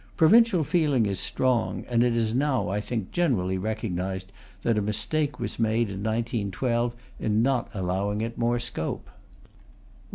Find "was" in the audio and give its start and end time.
5.39-5.59